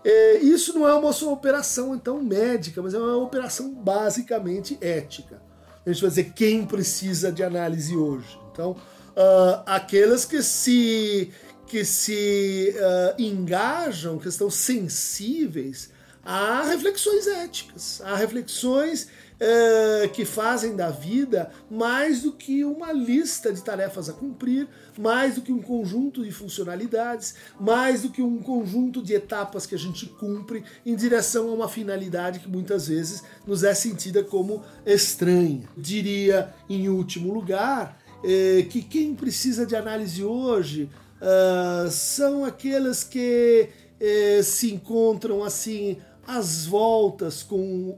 É, 0.05 0.37
isso 0.39 0.77
não 0.77 0.87
é 0.87 0.93
uma 0.93 1.13
só 1.13 1.31
operação, 1.31 1.95
então, 1.95 2.21
médica, 2.21 2.81
mas 2.81 2.93
é 2.93 2.99
uma 2.99 3.17
operação 3.17 3.73
basicamente 3.73 4.77
ética. 4.81 5.41
A 5.85 5.89
gente 5.89 6.01
vai 6.01 6.09
dizer 6.09 6.33
quem 6.33 6.65
precisa 6.65 7.31
de 7.31 7.43
análise 7.43 7.95
hoje. 7.95 8.37
Então, 8.51 8.71
uh, 8.71 9.63
aquelas 9.65 10.25
que 10.25 10.41
se, 10.43 11.31
que 11.67 11.83
se 11.83 12.75
uh, 12.77 13.21
engajam, 13.21 14.17
que 14.17 14.27
estão 14.27 14.49
sensíveis 14.49 15.89
a 16.23 16.63
reflexões 16.63 17.27
éticas, 17.27 18.01
a 18.01 18.15
reflexões 18.15 19.09
uh, 19.39 20.09
que 20.09 20.25
fazem 20.25 20.75
da 20.75 20.89
vida 20.89 21.51
mais 21.69 22.21
do 22.21 22.31
que 22.31 22.63
uma 22.63 22.91
lista 22.91 23.51
de 23.51 23.61
tarefas 23.63 24.09
a 24.09 24.13
cumprir, 24.13 24.67
mais 24.97 25.35
do 25.35 25.41
que 25.41 25.51
um 25.51 25.61
conjunto 25.61 26.23
de 26.23 26.31
funcionalidades, 26.31 27.35
mais 27.59 28.03
do 28.03 28.09
que 28.09 28.21
um 28.21 28.37
conjunto 28.39 29.01
de 29.01 29.13
etapas 29.13 29.65
que 29.65 29.75
a 29.75 29.79
gente 29.79 30.05
cumpre 30.05 30.63
em 30.85 30.95
direção 30.95 31.49
a 31.49 31.53
uma 31.53 31.69
finalidade 31.69 32.39
que 32.39 32.49
muitas 32.49 32.87
vezes 32.87 33.23
nos 33.45 33.63
é 33.63 33.73
sentida 33.73 34.23
como 34.23 34.63
estranha. 34.85 35.67
Diria, 35.77 36.53
em 36.69 36.89
último 36.89 37.33
lugar, 37.33 37.99
eh, 38.23 38.65
que 38.69 38.81
quem 38.81 39.13
precisa 39.13 39.65
de 39.65 39.75
análise 39.75 40.23
hoje 40.23 40.89
uh, 41.21 41.89
são 41.91 42.45
aqueles 42.45 43.03
que 43.03 43.69
eh, 43.99 44.41
se 44.41 44.73
encontram 44.73 45.43
assim 45.43 45.97
às 46.25 46.65
voltas 46.65 47.43
com 47.43 47.97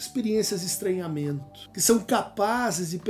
experiências 0.00 0.60
de 0.60 0.66
estranhamento, 0.66 1.70
que 1.72 1.80
são 1.80 1.98
capazes 1.98 2.90
de 2.90 3.00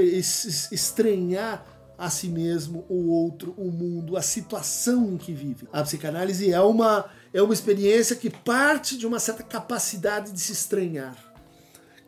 estranhar 0.73 1.65
a 1.97 2.11
si 2.11 2.29
mesmo, 2.29 2.85
o 2.89 3.11
outro, 3.11 3.55
o 3.57 3.71
mundo, 3.71 4.17
a 4.17 4.23
situação 4.23 5.13
em 5.13 5.17
que 5.17 5.33
vive. 5.33 5.69
A 5.73 5.83
psicanálise 5.83 6.51
é 6.53 6.61
uma, 6.61 7.05
é 7.33 7.41
uma 7.41 7.55
experiência 7.55 8.17
que 8.17 8.29
parte 8.31 8.97
de 8.97 9.07
uma 9.07 9.21
certa 9.21 9.43
capacidade 9.43 10.33
de 10.33 10.41
se 10.41 10.53
estranhar. 10.53 11.15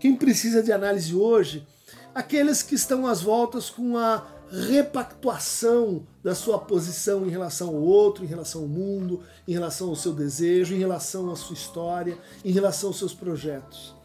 Quem 0.00 0.16
precisa 0.16 0.62
de 0.62 0.72
análise 0.72 1.14
hoje? 1.14 1.66
Aqueles 2.14 2.62
que 2.62 2.74
estão 2.74 3.06
às 3.06 3.20
voltas 3.20 3.70
com 3.70 3.96
a 3.96 4.26
repactuação 4.50 6.06
da 6.24 6.34
sua 6.34 6.58
posição 6.58 7.24
em 7.24 7.30
relação 7.30 7.68
ao 7.68 7.80
outro, 7.82 8.24
em 8.24 8.26
relação 8.26 8.62
ao 8.62 8.68
mundo, 8.68 9.22
em 9.46 9.52
relação 9.52 9.90
ao 9.90 9.96
seu 9.96 10.12
desejo, 10.12 10.74
em 10.74 10.78
relação 10.78 11.30
à 11.30 11.36
sua 11.36 11.54
história, 11.54 12.18
em 12.44 12.50
relação 12.50 12.88
aos 12.88 12.98
seus 12.98 13.14
projetos. 13.14 14.01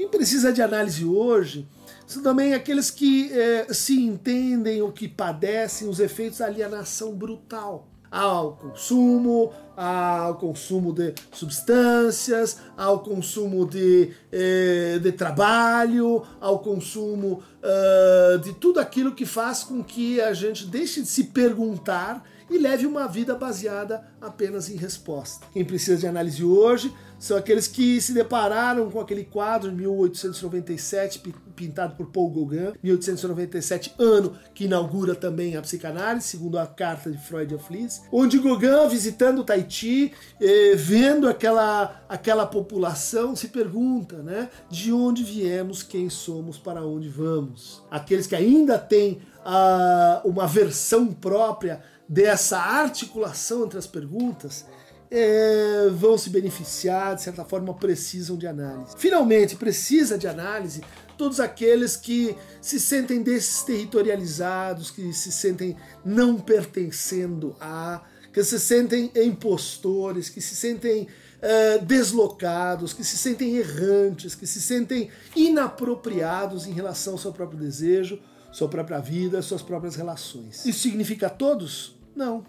Quem 0.00 0.08
precisa 0.08 0.50
de 0.50 0.62
análise 0.62 1.04
hoje 1.04 1.68
são 2.06 2.22
também 2.22 2.54
aqueles 2.54 2.90
que 2.90 3.30
é, 3.34 3.66
se 3.70 4.02
entendem 4.02 4.80
ou 4.80 4.90
que 4.90 5.06
padecem 5.06 5.86
os 5.86 6.00
efeitos 6.00 6.38
da 6.38 6.46
alienação 6.46 7.14
brutal. 7.14 7.86
Ao 8.10 8.56
consumo, 8.56 9.52
ao 9.76 10.36
consumo 10.36 10.90
de 10.94 11.12
substâncias, 11.30 12.56
ao 12.78 13.00
consumo 13.00 13.66
de, 13.66 14.10
eh, 14.32 14.98
de 15.02 15.12
trabalho, 15.12 16.22
ao 16.40 16.60
consumo 16.60 17.42
uh, 17.62 18.38
de 18.38 18.54
tudo 18.54 18.80
aquilo 18.80 19.14
que 19.14 19.26
faz 19.26 19.62
com 19.62 19.84
que 19.84 20.18
a 20.18 20.32
gente 20.32 20.66
deixe 20.66 21.02
de 21.02 21.08
se 21.08 21.24
perguntar 21.24 22.24
e 22.50 22.58
leve 22.58 22.84
uma 22.84 23.06
vida 23.06 23.34
baseada 23.34 24.04
apenas 24.20 24.68
em 24.68 24.76
resposta. 24.76 25.46
Quem 25.52 25.64
precisa 25.64 25.96
de 25.96 26.06
análise 26.06 26.44
hoje 26.44 26.92
são 27.18 27.36
aqueles 27.36 27.68
que 27.68 28.00
se 28.00 28.14
depararam 28.14 28.90
com 28.90 28.98
aquele 28.98 29.24
quadro 29.24 29.70
de 29.70 29.76
1897 29.76 31.22
pintado 31.54 31.94
por 31.94 32.06
Paul 32.06 32.30
Gauguin, 32.30 32.72
1897 32.82 33.94
ano 33.98 34.32
que 34.54 34.64
inaugura 34.64 35.14
também 35.14 35.54
a 35.54 35.60
psicanálise, 35.60 36.26
segundo 36.26 36.58
a 36.58 36.66
carta 36.66 37.10
de 37.10 37.18
Freud 37.18 37.54
of 37.54 37.70
Lis, 37.70 38.02
onde 38.10 38.38
Gauguin 38.38 38.88
visitando 38.88 39.44
Tahiti, 39.44 40.12
eh, 40.40 40.74
vendo 40.74 41.28
aquela 41.28 42.02
aquela 42.08 42.46
população, 42.46 43.36
se 43.36 43.48
pergunta, 43.48 44.16
né, 44.22 44.48
de 44.70 44.90
onde 44.90 45.22
viemos, 45.22 45.82
quem 45.82 46.08
somos, 46.08 46.58
para 46.58 46.84
onde 46.84 47.08
vamos. 47.08 47.82
Aqueles 47.90 48.26
que 48.26 48.34
ainda 48.34 48.78
têm 48.78 49.20
ah, 49.44 50.20
uma 50.24 50.46
versão 50.46 51.08
própria 51.08 51.82
dessa 52.10 52.58
articulação 52.58 53.64
entre 53.64 53.78
as 53.78 53.86
perguntas 53.86 54.66
é, 55.08 55.88
vão 55.92 56.18
se 56.18 56.28
beneficiar, 56.28 57.14
de 57.14 57.22
certa 57.22 57.44
forma 57.44 57.72
precisam 57.72 58.36
de 58.36 58.48
análise. 58.48 58.96
Finalmente, 58.98 59.54
precisa 59.54 60.18
de 60.18 60.26
análise 60.26 60.82
todos 61.16 61.38
aqueles 61.38 61.94
que 61.94 62.36
se 62.60 62.80
sentem 62.80 63.22
desterritorializados, 63.22 64.90
que 64.90 65.12
se 65.12 65.30
sentem 65.30 65.76
não 66.04 66.36
pertencendo 66.36 67.54
a, 67.60 68.02
que 68.32 68.42
se 68.42 68.58
sentem 68.58 69.12
impostores, 69.14 70.28
que 70.28 70.40
se 70.40 70.56
sentem 70.56 71.06
uh, 71.06 71.84
deslocados, 71.84 72.92
que 72.92 73.04
se 73.04 73.16
sentem 73.16 73.56
errantes, 73.56 74.34
que 74.34 74.48
se 74.48 74.60
sentem 74.60 75.10
inapropriados 75.36 76.66
em 76.66 76.72
relação 76.72 77.12
ao 77.12 77.18
seu 77.20 77.32
próprio 77.32 77.60
desejo, 77.60 78.20
sua 78.50 78.68
própria 78.68 78.98
vida, 78.98 79.40
suas 79.42 79.62
próprias 79.62 79.94
relações. 79.94 80.66
Isso 80.66 80.80
significa 80.80 81.30
todos? 81.30 81.99
Não. 82.20 82.44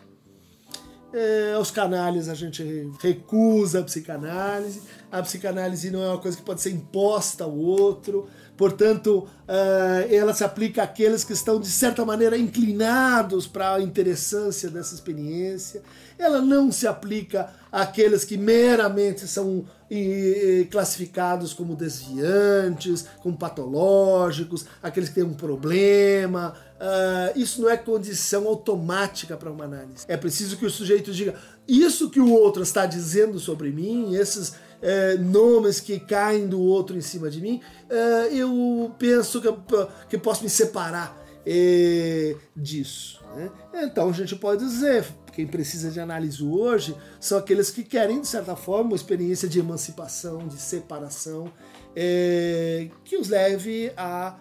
É, 1.13 1.57
os 1.57 1.71
canalhas 1.71 2.27
a 2.27 2.33
gente 2.33 2.91
recusa 2.99 3.79
a 3.79 3.83
psicanálise. 3.83 4.81
A 5.09 5.21
psicanálise 5.21 5.89
não 5.89 6.03
é 6.03 6.09
uma 6.09 6.17
coisa 6.17 6.35
que 6.35 6.43
pode 6.43 6.59
ser 6.59 6.71
imposta 6.71 7.45
ao 7.45 7.55
outro. 7.55 8.27
Portanto, 8.57 9.29
uh, 9.47 10.13
ela 10.13 10.33
se 10.33 10.43
aplica 10.43 10.83
àqueles 10.83 11.23
que 11.23 11.31
estão, 11.31 11.57
de 11.57 11.69
certa 11.69 12.03
maneira, 12.03 12.37
inclinados 12.37 13.47
para 13.47 13.75
a 13.75 13.81
interessância 13.81 14.69
dessa 14.69 14.93
experiência. 14.93 15.81
Ela 16.21 16.41
não 16.41 16.71
se 16.71 16.85
aplica 16.85 17.49
àqueles 17.71 18.23
que 18.23 18.37
meramente 18.37 19.27
são 19.27 19.65
classificados 20.69 21.53
como 21.53 21.75
desviantes, 21.75 23.05
como 23.21 23.37
patológicos, 23.37 24.65
aqueles 24.81 25.09
que 25.09 25.15
têm 25.15 25.23
um 25.23 25.33
problema. 25.33 26.53
Uh, 26.79 27.37
isso 27.37 27.61
não 27.61 27.69
é 27.69 27.75
condição 27.75 28.47
automática 28.47 29.35
para 29.35 29.51
uma 29.51 29.65
análise. 29.65 30.05
É 30.07 30.15
preciso 30.15 30.57
que 30.57 30.65
o 30.65 30.69
sujeito 30.69 31.11
diga: 31.11 31.35
isso 31.67 32.09
que 32.09 32.19
o 32.19 32.31
outro 32.31 32.63
está 32.63 32.85
dizendo 32.85 33.39
sobre 33.39 33.71
mim, 33.71 34.15
esses 34.15 34.53
é, 34.81 35.15
nomes 35.17 35.79
que 35.79 35.99
caem 35.99 36.47
do 36.47 36.59
outro 36.59 36.97
em 36.97 37.01
cima 37.01 37.29
de 37.29 37.39
mim, 37.39 37.61
é, 37.89 38.33
eu 38.33 38.93
penso 38.97 39.41
que, 39.41 39.47
que 40.09 40.17
posso 40.17 40.43
me 40.43 40.49
separar 40.49 41.17
é, 41.45 42.35
disso. 42.55 43.19
Né? 43.35 43.49
Então 43.83 44.09
a 44.09 44.13
gente 44.13 44.35
pode 44.35 44.63
dizer, 44.63 45.05
quem 45.41 45.47
precisa 45.47 45.89
de 45.89 45.99
análise 45.99 46.43
hoje 46.43 46.95
são 47.19 47.37
aqueles 47.37 47.71
que 47.71 47.83
querem, 47.83 48.21
de 48.21 48.27
certa 48.27 48.55
forma, 48.55 48.91
uma 48.91 48.95
experiência 48.95 49.49
de 49.49 49.59
emancipação, 49.59 50.47
de 50.47 50.61
separação, 50.61 51.51
é, 51.95 52.89
que 53.03 53.17
os 53.17 53.27
leve 53.27 53.91
a 53.97 54.37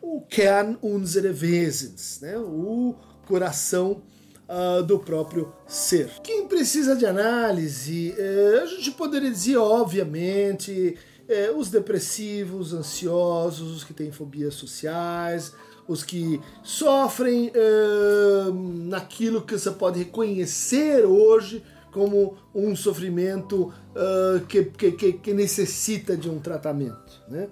o 0.00 0.22
Kern 0.22 0.78
unseres 0.82 1.42
Wesens, 1.42 2.20
né? 2.22 2.38
o 2.38 2.94
coração 3.26 4.00
uh, 4.48 4.82
do 4.82 4.98
próprio 4.98 5.52
ser. 5.66 6.08
Quem 6.22 6.46
precisa 6.46 6.96
de 6.96 7.04
análise, 7.04 8.14
uh, 8.16 8.62
a 8.62 8.66
gente 8.66 8.92
poderia 8.92 9.30
dizer, 9.30 9.58
obviamente, 9.58 10.96
uh, 11.28 11.58
os 11.58 11.68
depressivos, 11.68 12.72
ansiosos, 12.72 13.76
os 13.76 13.84
que 13.84 13.92
têm 13.92 14.10
fobias 14.10 14.54
sociais, 14.54 15.52
os 15.88 16.04
que 16.04 16.40
sofrem 16.62 17.50
eh, 17.52 18.52
naquilo 18.84 19.42
que 19.42 19.58
você 19.58 19.70
pode 19.70 19.98
reconhecer 19.98 21.04
hoje 21.04 21.64
como 21.90 22.36
um 22.54 22.76
sofrimento 22.76 23.72
que, 24.46 24.64
que, 24.64 25.12
que, 25.14 25.34
necessita 25.34 26.16
de 26.16 26.28
um 26.28 26.38
tratamento. 26.38 27.22
Né? 27.26 27.48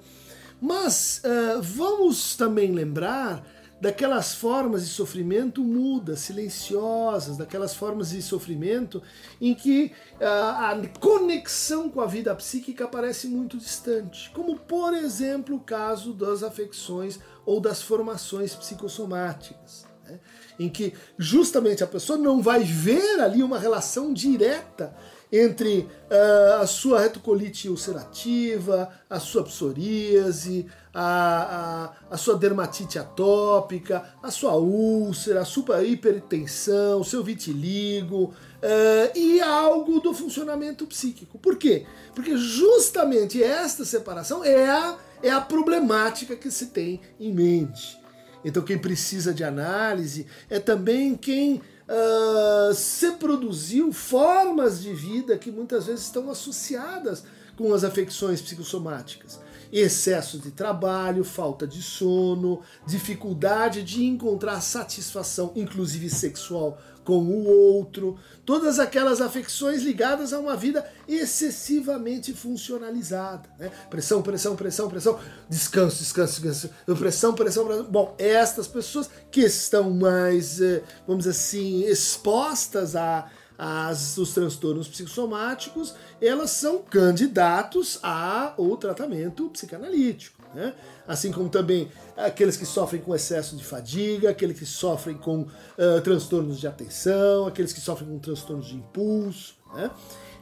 Mas 0.60 1.22
vamos 1.62 2.36
também 2.36 2.70
lembrar 2.70 3.42
daquelas 3.80 4.34
formas 4.34 4.86
de 4.86 4.92
sofrimento 4.92 5.62
mudas, 5.62 6.20
silenciosas, 6.20 7.36
daquelas 7.36 7.74
formas 7.74 8.10
de 8.10 8.22
sofrimento 8.22 9.02
em 9.40 9.54
que 9.54 9.92
a, 10.20 10.70
a 10.70 10.88
conexão 10.98 11.88
com 11.88 12.00
a 12.00 12.06
vida 12.06 12.34
psíquica 12.34 12.88
parece 12.88 13.28
muito 13.28 13.58
distante, 13.58 14.30
como 14.30 14.58
por 14.58 14.94
exemplo 14.94 15.56
o 15.56 15.60
caso 15.60 16.12
das 16.12 16.42
afecções 16.42 17.18
ou 17.44 17.60
das 17.60 17.82
formações 17.82 18.54
psicossomáticas. 18.54 19.86
Né? 20.04 20.20
Em 20.58 20.70
que 20.70 20.94
justamente 21.18 21.84
a 21.84 21.86
pessoa 21.86 22.18
não 22.18 22.40
vai 22.40 22.64
ver 22.64 23.20
ali 23.20 23.42
uma 23.42 23.58
relação 23.58 24.12
direta 24.12 24.94
entre 25.30 25.80
uh, 25.80 26.62
a 26.62 26.66
sua 26.66 27.00
retocolite 27.00 27.68
ulcerativa, 27.68 28.88
a 29.10 29.18
sua 29.18 29.42
psoríase, 29.42 30.66
a, 30.98 31.92
a, 32.10 32.14
a, 32.14 32.16
sua 32.16 32.38
dermatite 32.38 32.98
atópica, 32.98 34.02
a 34.22 34.30
sua 34.30 34.54
úlcera, 34.54 35.42
a 35.42 35.44
sua 35.44 35.84
hipertensão, 35.84 37.02
o 37.02 37.04
seu 37.04 37.22
vitiligo 37.22 38.32
uh, 38.62 39.18
e 39.18 39.38
algo 39.42 40.00
do 40.00 40.14
funcionamento 40.14 40.86
psíquico. 40.86 41.38
Por 41.38 41.56
quê? 41.56 41.84
Porque 42.14 42.34
justamente 42.38 43.42
esta 43.42 43.84
separação 43.84 44.42
é 44.42 44.70
a, 44.70 44.96
é 45.22 45.30
a 45.30 45.40
problemática 45.42 46.34
que 46.34 46.50
se 46.50 46.68
tem 46.68 47.02
em 47.20 47.30
mente. 47.30 48.00
Então, 48.42 48.62
quem 48.62 48.78
precisa 48.78 49.34
de 49.34 49.44
análise 49.44 50.26
é 50.48 50.58
também 50.58 51.14
quem 51.14 51.56
uh, 51.56 52.72
se 52.72 53.12
produziu 53.12 53.92
formas 53.92 54.80
de 54.80 54.94
vida 54.94 55.36
que 55.36 55.50
muitas 55.50 55.88
vezes 55.88 56.06
estão 56.06 56.30
associadas 56.30 57.22
com 57.54 57.74
as 57.74 57.84
afecções 57.84 58.40
psicossomáticas. 58.40 59.44
Excesso 59.72 60.38
de 60.38 60.50
trabalho, 60.50 61.24
falta 61.24 61.66
de 61.66 61.82
sono, 61.82 62.60
dificuldade 62.86 63.82
de 63.82 64.04
encontrar 64.04 64.60
satisfação, 64.60 65.52
inclusive 65.54 66.08
sexual, 66.08 66.78
com 67.06 67.20
o 67.20 67.46
outro, 67.46 68.18
todas 68.44 68.80
aquelas 68.80 69.20
afecções 69.20 69.80
ligadas 69.82 70.32
a 70.32 70.40
uma 70.40 70.56
vida 70.56 70.84
excessivamente 71.06 72.34
funcionalizada. 72.34 73.48
Né? 73.56 73.70
Pressão, 73.88 74.20
pressão, 74.20 74.56
pressão, 74.56 74.88
pressão, 74.88 75.20
descanso, 75.48 75.98
descanso, 75.98 76.40
descanso, 76.40 76.70
pressão, 76.98 77.32
pressão, 77.32 77.64
pressão. 77.64 77.84
Bom, 77.84 78.14
estas 78.18 78.66
pessoas 78.66 79.08
que 79.30 79.42
estão 79.42 79.88
mais, 79.90 80.60
eh, 80.60 80.82
vamos 81.06 81.24
dizer 81.24 81.38
assim, 81.38 81.84
expostas 81.84 82.96
a 82.96 83.30
as, 83.58 84.16
os 84.18 84.32
transtornos 84.32 84.88
psicossomáticos, 84.88 85.94
elas 86.20 86.50
são 86.50 86.78
candidatos 86.78 87.98
ao 88.02 88.76
tratamento 88.76 89.48
psicanalítico. 89.50 90.42
Né? 90.54 90.74
Assim 91.06 91.30
como 91.30 91.48
também 91.48 91.90
aqueles 92.16 92.56
que 92.56 92.64
sofrem 92.64 93.00
com 93.02 93.14
excesso 93.14 93.56
de 93.56 93.64
fadiga, 93.64 94.30
aqueles 94.30 94.58
que 94.58 94.66
sofrem 94.66 95.16
com 95.16 95.42
uh, 95.42 96.00
transtornos 96.02 96.58
de 96.58 96.66
atenção, 96.66 97.46
aqueles 97.46 97.72
que 97.72 97.80
sofrem 97.80 98.08
com 98.08 98.18
transtornos 98.18 98.66
de 98.66 98.76
impulso. 98.76 99.54
Né? 99.74 99.90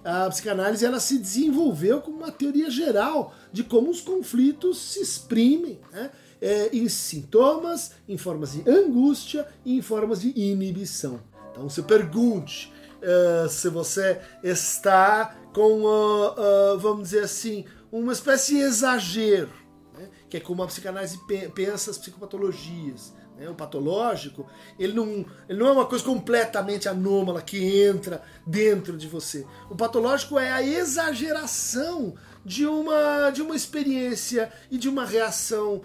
A 0.04 0.28
psicanálise 0.28 0.84
ela 0.84 1.00
se 1.00 1.18
desenvolveu 1.18 2.00
como 2.00 2.18
uma 2.18 2.30
teoria 2.30 2.70
geral 2.70 3.34
de 3.52 3.64
como 3.64 3.90
os 3.90 4.00
conflitos 4.00 4.78
se 4.78 5.00
exprimem 5.00 5.80
né? 5.92 6.10
é, 6.40 6.68
em 6.76 6.88
sintomas, 6.88 7.92
em 8.08 8.18
formas 8.18 8.52
de 8.52 8.68
angústia 8.68 9.48
e 9.64 9.78
em 9.78 9.82
formas 9.82 10.20
de 10.20 10.38
inibição. 10.38 11.20
Então 11.50 11.68
se 11.70 11.82
pergunte 11.82 12.72
uh, 13.04 13.48
se 13.48 13.68
você 13.68 14.20
está 14.42 15.36
com, 15.52 15.82
uh, 15.82 16.74
uh, 16.74 16.78
vamos 16.78 17.10
dizer 17.10 17.24
assim, 17.24 17.64
uma 17.92 18.12
espécie 18.12 18.54
de 18.54 18.60
exagero 18.60 19.64
que 20.28 20.38
é 20.38 20.40
como 20.40 20.64
a 20.64 20.66
psicanálise 20.66 21.16
pensa 21.54 21.92
as 21.92 21.98
psicopatologias. 21.98 23.14
Né? 23.38 23.48
O 23.48 23.54
patológico, 23.54 24.44
ele 24.76 24.92
não, 24.92 25.24
ele 25.48 25.58
não 25.58 25.68
é 25.68 25.70
uma 25.70 25.86
coisa 25.86 26.04
completamente 26.04 26.88
anômala 26.88 27.40
que 27.40 27.82
entra 27.82 28.20
dentro 28.44 28.96
de 28.96 29.06
você. 29.06 29.46
O 29.70 29.76
patológico 29.76 30.36
é 30.36 30.50
a 30.50 30.60
exageração 30.60 32.16
de 32.44 32.66
uma, 32.66 33.30
de 33.30 33.42
uma 33.42 33.54
experiência 33.54 34.52
e 34.70 34.76
de 34.76 34.88
uma 34.88 35.04
reação 35.04 35.82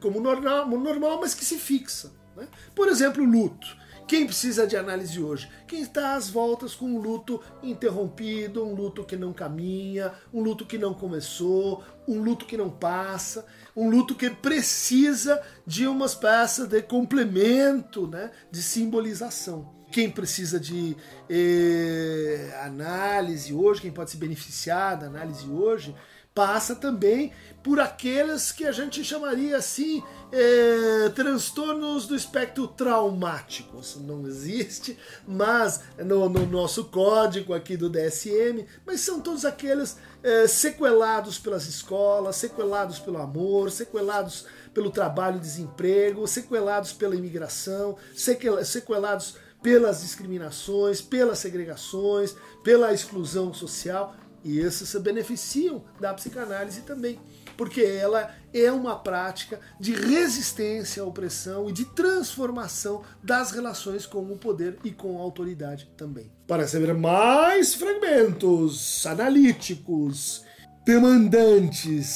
como 0.00 0.20
normal, 0.20 0.68
normal 0.68 1.20
mas 1.20 1.32
que 1.32 1.44
se 1.44 1.58
fixa. 1.58 2.12
Né? 2.36 2.48
Por 2.74 2.88
exemplo, 2.88 3.22
o 3.22 3.26
luto. 3.26 3.81
Quem 4.06 4.26
precisa 4.26 4.66
de 4.66 4.76
análise 4.76 5.20
hoje? 5.20 5.48
Quem 5.66 5.82
está 5.82 6.14
às 6.14 6.28
voltas 6.28 6.74
com 6.74 6.86
um 6.86 6.98
luto 6.98 7.40
interrompido, 7.62 8.64
um 8.64 8.74
luto 8.74 9.04
que 9.04 9.16
não 9.16 9.32
caminha, 9.32 10.12
um 10.32 10.42
luto 10.42 10.66
que 10.66 10.76
não 10.76 10.92
começou, 10.92 11.82
um 12.06 12.22
luto 12.22 12.44
que 12.44 12.56
não 12.56 12.70
passa, 12.70 13.46
um 13.76 13.88
luto 13.88 14.14
que 14.14 14.28
precisa 14.30 15.40
de 15.66 15.86
umas 15.86 16.14
peças 16.14 16.68
de 16.68 16.82
complemento, 16.82 18.06
né, 18.06 18.30
de 18.50 18.62
simbolização. 18.62 19.82
Quem 19.90 20.10
precisa 20.10 20.58
de 20.58 20.96
eh, 21.28 22.50
análise 22.62 23.52
hoje, 23.52 23.82
quem 23.82 23.92
pode 23.92 24.10
se 24.10 24.16
beneficiar 24.16 24.98
da 24.98 25.06
análise 25.06 25.46
hoje, 25.46 25.94
passa 26.34 26.74
também 26.74 27.32
por 27.62 27.78
aqueles 27.78 28.50
que 28.50 28.64
a 28.64 28.72
gente 28.72 29.04
chamaria 29.04 29.56
assim 29.56 30.02
é, 30.32 31.10
transtornos 31.10 32.06
do 32.06 32.16
espectro 32.16 32.66
traumático. 32.66 33.78
Isso 33.78 34.00
não 34.00 34.26
existe, 34.26 34.98
mas 35.26 35.80
no, 35.98 36.28
no, 36.28 36.46
nosso 36.46 36.86
código 36.86 37.52
aqui 37.52 37.76
do 37.76 37.90
DSM, 37.90 38.66
mas 38.84 39.00
são 39.00 39.20
todos 39.20 39.44
aqueles 39.44 39.98
é, 40.22 40.46
sequelados 40.46 41.38
pelas 41.38 41.66
escolas, 41.66 42.36
sequelados 42.36 42.98
pelo 42.98 43.18
amor, 43.18 43.70
sequelados 43.70 44.46
pelo 44.72 44.90
trabalho 44.90 45.36
e 45.36 45.40
desemprego, 45.40 46.26
sequelados 46.26 46.92
pela 46.92 47.14
imigração, 47.14 47.96
sequelados 48.14 49.36
pelas 49.62 50.00
discriminações, 50.00 51.00
pelas 51.00 51.38
segregações, 51.38 52.34
pela 52.64 52.92
exclusão 52.92 53.54
social. 53.54 54.16
E 54.44 54.58
esses 54.58 54.88
se 54.88 54.98
beneficiam 54.98 55.84
da 56.00 56.12
psicanálise 56.12 56.82
também, 56.82 57.18
porque 57.56 57.80
ela 57.80 58.34
é 58.52 58.72
uma 58.72 58.96
prática 58.96 59.60
de 59.78 59.92
resistência 59.92 61.02
à 61.02 61.06
opressão 61.06 61.68
e 61.68 61.72
de 61.72 61.84
transformação 61.84 63.02
das 63.22 63.52
relações 63.52 64.04
com 64.04 64.20
o 64.20 64.36
poder 64.36 64.78
e 64.82 64.90
com 64.90 65.18
a 65.18 65.22
autoridade 65.22 65.88
também. 65.96 66.30
Para 66.46 66.66
saber 66.66 66.92
mais 66.94 67.74
fragmentos 67.74 69.06
analíticos 69.06 70.44
demandantes, 70.84 72.08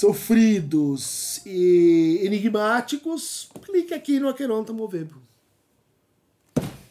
sofridos 0.00 1.40
e 1.44 2.20
enigmáticos, 2.22 3.50
clique 3.62 3.92
aqui 3.92 4.18
no 4.18 4.28
Aqueronta 4.28 4.72
Movebo. 4.72 5.22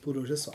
Por 0.02 0.18
hoje 0.18 0.34
é 0.34 0.36
só. 0.36 0.52